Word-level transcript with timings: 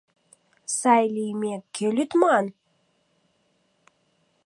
Сай 0.77 1.03
лиймек, 1.15 1.61
кӧ 1.75 1.87
лӱдман? 1.95 2.45